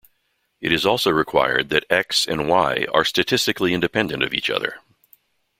[0.61, 4.79] It is also required that "X" and "Y" are statistically independent of each other.